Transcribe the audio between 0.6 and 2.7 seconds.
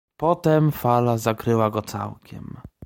fala zakryła go całkiem.